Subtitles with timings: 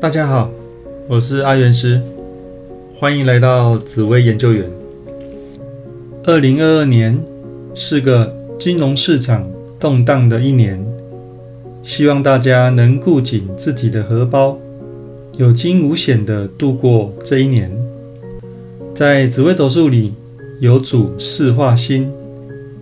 [0.00, 0.50] 大家好，
[1.08, 2.00] 我是阿元师，
[2.98, 4.64] 欢迎来到紫薇研究员。
[6.24, 7.18] 二零二二年
[7.74, 9.48] 是个金融市场
[9.78, 10.84] 动荡的一年，
[11.82, 14.58] 希望大家能顾紧自己的荷包，
[15.36, 17.70] 有惊无险的度过这一年。
[18.94, 20.12] 在紫微斗数里，
[20.60, 22.10] 有主四化星，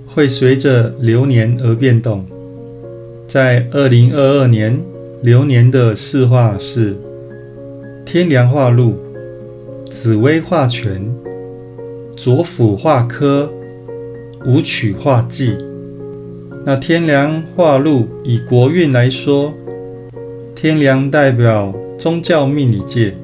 [0.07, 2.27] 会随着流年而变动。
[3.29, 4.81] 在二零二二年，
[5.21, 6.97] 流年的四化是。
[8.07, 8.95] 天梁化禄，
[9.91, 11.13] 紫微化权，
[12.17, 13.51] 左辅化科，
[14.47, 15.57] 武曲化忌。
[16.65, 19.53] 那天梁化禄，以国运来说，
[20.55, 23.15] 天梁代表宗教命理界，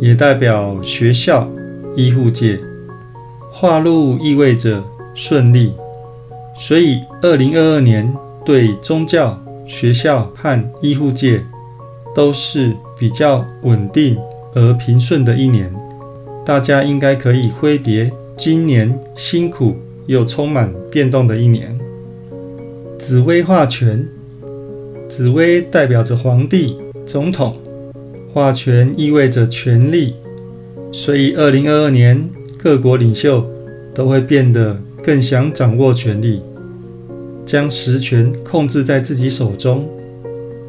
[0.00, 1.48] 也代表学校、
[1.94, 2.58] 医护界。
[3.50, 4.82] 化禄意味着
[5.14, 5.72] 顺利，
[6.54, 8.12] 所以二零二二年
[8.44, 11.42] 对宗教、学校和医护界。
[12.14, 14.16] 都是比较稳定
[14.54, 15.70] 而平顺的一年，
[16.46, 21.78] 大家应该可以挥别今年辛苦又充满变动的一年。
[22.98, 24.08] 紫薇化权，
[25.06, 27.58] 紫薇代表着皇帝、总统，
[28.32, 30.14] 化权意味着权力，
[30.90, 33.46] 所以二零二二年各国领袖
[33.94, 36.40] 都会变得更想掌握权力，
[37.46, 39.88] 将实权控制在自己手中。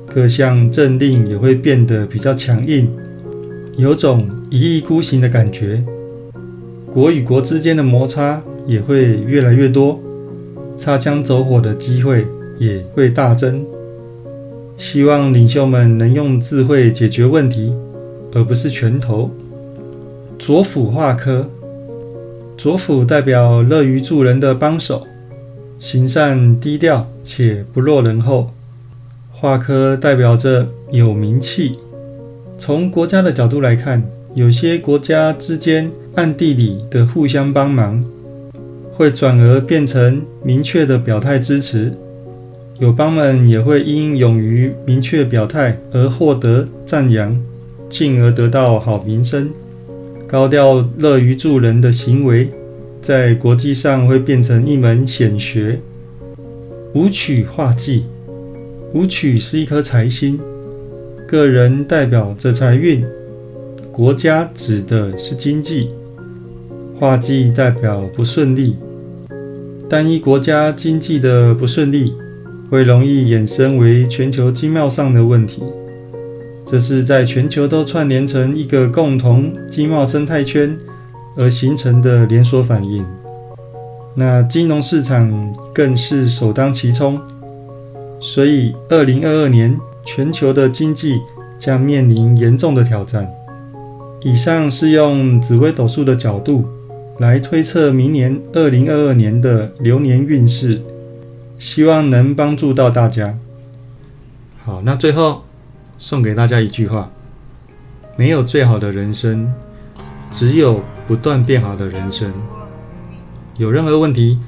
[0.05, 2.89] 各项政令也会变得比较强硬，
[3.75, 5.83] 有种一意孤行的感觉。
[6.93, 9.99] 国与国之间的摩擦也会越来越多，
[10.77, 12.25] 擦枪走火的机会
[12.57, 13.65] 也会大增。
[14.77, 17.73] 希望领袖们能用智慧解决问题，
[18.33, 19.29] 而不是拳头。
[20.39, 21.49] 左辅化科，
[22.55, 25.05] 左辅代表乐于助人的帮手，
[25.79, 28.51] 行善低调且不落人后。
[29.31, 31.77] 化科代表着有名气。
[32.57, 38.03] 从国家的角度来看，有些国家之间暗地里的互相帮忙，
[38.91, 41.93] 会转而变成明确的表态支持。
[42.79, 47.39] 友邦们也会因勇于明确表态而获得赞扬，
[47.87, 49.51] 进而得到好名声。
[50.27, 52.49] 高调乐于助人的行为，
[53.01, 55.79] 在国际上会变成一门显学。
[56.93, 58.05] 舞曲画技。
[58.93, 60.39] 武曲是一颗财星，
[61.27, 63.05] 个人代表着财运，
[63.91, 65.89] 国家指的是经济。
[66.99, 68.75] 化忌代表不顺利，
[69.87, 72.11] 单一国家经济的不顺利，
[72.71, 75.61] 会容易衍生为全球经贸上的问题。
[76.65, 80.75] 这是在全球都串联成一个共同经贸生态圈
[81.37, 83.05] 而形成的连锁反应。
[84.15, 87.21] 那金融市场更是首当其冲。
[88.19, 91.19] 所以，二零二二年全球的经济
[91.59, 93.31] 将面临严重的挑战。
[94.21, 96.65] 以上是用紫微斗数的角度
[97.19, 100.81] 来推测明年二零二二年的流年运势，
[101.59, 103.37] 希望能帮助到大家。
[104.63, 105.43] 好，那最后
[105.99, 107.11] 送给大家一句话：
[108.15, 109.53] 没有最好的人生，
[110.29, 112.31] 只有不断变好的人生。
[113.57, 114.39] 有任何问题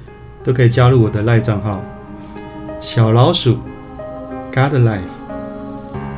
[0.43, 1.81] 都可以加入我的赖账号。
[2.79, 3.59] 小老鼠
[4.53, 5.01] ，God Life，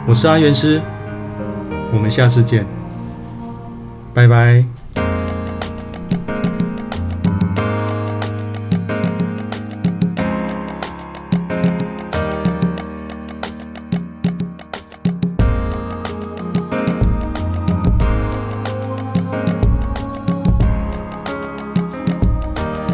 [0.07, 0.81] 我是阿元师，
[1.93, 2.65] 我们下次见，
[4.13, 4.70] 拜拜。